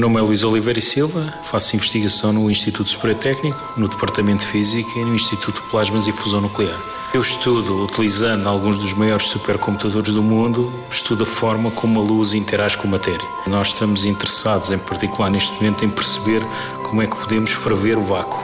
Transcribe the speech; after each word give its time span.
nome 0.00 0.18
é 0.18 0.22
Luís 0.22 0.42
Oliveira 0.42 0.78
e 0.78 0.82
Silva, 0.82 1.32
faço 1.42 1.76
investigação 1.76 2.32
no 2.32 2.50
Instituto 2.50 2.90
Superior 2.90 3.18
Técnico, 3.18 3.60
no 3.76 3.86
Departamento 3.86 4.44
de 4.44 4.50
Física 4.50 4.90
e 4.98 5.04
no 5.04 5.14
Instituto 5.14 5.62
de 5.62 5.68
Plasmas 5.68 6.06
e 6.06 6.12
Fusão 6.12 6.40
Nuclear. 6.40 6.76
Eu 7.12 7.20
estudo, 7.20 7.84
utilizando 7.84 8.48
alguns 8.48 8.76
dos 8.76 8.92
maiores 8.92 9.26
supercomputadores 9.26 10.14
do 10.14 10.22
mundo, 10.22 10.72
estudo 10.90 11.22
a 11.22 11.26
forma 11.26 11.70
como 11.70 12.00
a 12.00 12.02
luz 12.02 12.34
interage 12.34 12.76
com 12.76 12.88
a 12.88 12.92
matéria. 12.92 13.24
Nós 13.46 13.68
estamos 13.68 14.04
interessados, 14.04 14.72
em 14.72 14.78
particular 14.78 15.30
neste 15.30 15.52
momento, 15.54 15.84
em 15.84 15.90
perceber 15.90 16.42
como 16.82 17.02
é 17.02 17.06
que 17.06 17.16
podemos 17.16 17.52
ferver 17.52 17.96
o 17.96 18.02
vácuo, 18.02 18.42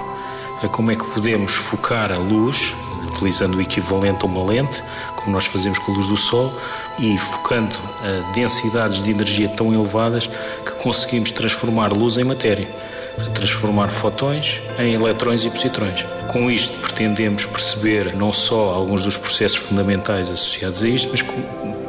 como 0.70 0.92
é 0.92 0.94
que 0.94 1.04
podemos 1.04 1.52
focar 1.52 2.12
a 2.12 2.18
luz 2.18 2.74
utilizando 3.10 3.56
o 3.56 3.60
equivalente 3.60 4.24
a 4.24 4.26
uma 4.26 4.44
lente, 4.44 4.82
como 5.16 5.32
nós 5.32 5.46
fazemos 5.46 5.78
com 5.78 5.92
a 5.92 5.94
luz 5.94 6.08
do 6.08 6.16
Sol, 6.16 6.52
e 6.98 7.16
focando 7.18 7.76
a 8.02 8.32
densidades 8.32 9.02
de 9.02 9.10
energia 9.10 9.48
tão 9.48 9.72
elevadas 9.72 10.28
que 10.64 10.72
conseguimos 10.82 11.30
transformar 11.30 11.92
luz 11.92 12.16
em 12.18 12.24
matéria, 12.24 12.68
transformar 13.34 13.88
fotões 13.88 14.60
em 14.78 14.94
eletrões 14.94 15.44
e 15.44 15.50
positrões. 15.50 16.04
Com 16.28 16.50
isto 16.50 16.76
pretendemos 16.78 17.44
perceber 17.44 18.14
não 18.14 18.32
só 18.32 18.74
alguns 18.74 19.02
dos 19.02 19.16
processos 19.16 19.58
fundamentais 19.58 20.30
associados 20.30 20.82
a 20.82 20.88
isto, 20.88 21.10
mas 21.10 21.22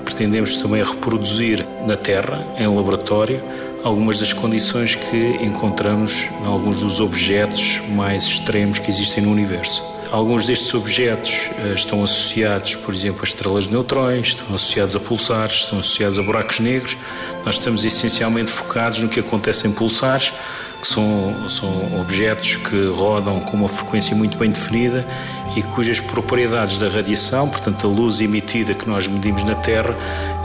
pretendemos 0.04 0.58
também 0.58 0.84
reproduzir 0.84 1.66
na 1.86 1.96
Terra, 1.96 2.46
em 2.58 2.68
laboratório, 2.68 3.42
algumas 3.84 4.20
das 4.20 4.34
condições 4.34 4.96
que 4.96 5.40
encontramos 5.42 6.28
em 6.42 6.46
alguns 6.46 6.82
dos 6.82 7.00
objetos 7.00 7.82
mais 7.90 8.24
extremos 8.24 8.78
que 8.80 8.90
existem 8.90 9.24
no 9.24 9.32
universo. 9.32 9.84
Alguns 10.12 10.46
destes 10.46 10.74
objetos 10.74 11.50
uh, 11.58 11.74
estão 11.74 12.04
associados, 12.04 12.76
por 12.76 12.94
exemplo, 12.94 13.22
a 13.22 13.24
estrelas 13.24 13.64
de 13.64 13.72
neutrões, 13.72 14.28
estão 14.28 14.54
associados 14.54 14.94
a 14.94 15.00
pulsares, 15.00 15.60
estão 15.60 15.80
associados 15.80 16.20
a 16.20 16.22
buracos 16.22 16.60
negros. 16.60 16.98
Nós 17.46 17.56
estamos 17.56 17.86
essencialmente 17.86 18.52
focados 18.52 19.02
no 19.02 19.08
que 19.08 19.22
acontece 19.22 19.70
em 19.70 19.72
pulsares, 19.72 20.34
que 20.82 20.88
são, 20.88 21.48
são 21.48 22.02
objetos 22.02 22.58
que 22.58 22.88
rodam 22.88 23.40
com 23.40 23.56
uma 23.56 23.70
frequência 23.70 24.14
muito 24.14 24.38
bem 24.38 24.50
definida 24.52 25.08
e 25.56 25.64
cujas 25.64 26.02
propriedades 26.02 26.78
da 26.78 26.90
radiação, 26.90 27.48
portanto 27.48 27.88
a 27.88 27.90
luz 27.90 28.20
emitida 28.20 28.74
que 28.74 28.90
nós 28.90 29.08
medimos 29.08 29.44
na 29.46 29.56
Terra, 29.56 29.96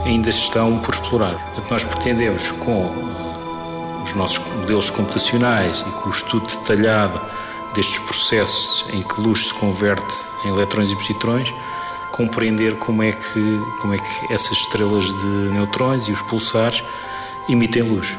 ainda 0.04 0.28
estão 0.28 0.78
por 0.78 0.94
explorar. 0.94 1.34
Portanto, 1.34 1.70
nós 1.72 1.82
pretendemos, 1.82 2.52
com 2.52 2.94
os 4.04 4.14
nossos 4.14 4.38
modelos 4.58 4.90
computacionais 4.90 5.80
e 5.80 5.90
com 5.90 6.08
o 6.08 6.12
estudo 6.12 6.46
detalhado 6.46 7.20
destes 7.76 7.98
processos 7.98 8.84
em 8.92 9.02
que 9.02 9.20
luz 9.20 9.46
se 9.46 9.54
converte 9.54 10.14
em 10.44 10.48
eletrões 10.48 10.90
e 10.90 10.96
positrões, 10.96 11.52
compreender 12.10 12.74
como 12.76 13.02
é 13.02 13.12
que, 13.12 13.60
como 13.80 13.94
é 13.94 13.98
que 13.98 14.32
essas 14.32 14.52
estrelas 14.52 15.04
de 15.04 15.52
neutrões 15.52 16.08
e 16.08 16.12
os 16.12 16.22
pulsares 16.22 16.82
emitem 17.48 17.82
luz. 17.82 18.16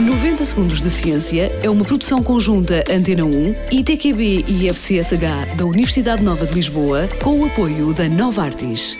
90 0.00 0.44
Segundos 0.46 0.80
de 0.80 0.88
Ciência 0.88 1.58
é 1.62 1.68
uma 1.68 1.84
produção 1.84 2.22
conjunta 2.22 2.82
Antena 2.90 3.24
1, 3.26 3.30
ITQB 3.70 4.46
e 4.48 4.68
FCSH 4.70 5.54
da 5.56 5.66
Universidade 5.66 6.22
Nova 6.22 6.46
de 6.46 6.54
Lisboa, 6.54 7.06
com 7.22 7.38
o 7.38 7.44
apoio 7.44 7.92
da 7.92 8.08
Nova 8.08 8.44
Artis. 8.44 8.96